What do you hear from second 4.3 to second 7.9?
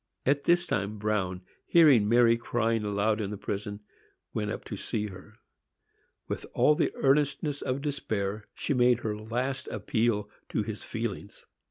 went up to see her. With all the earnestness of